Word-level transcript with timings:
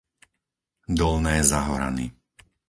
Dolné 0.97 1.35
Zahorany 1.49 2.05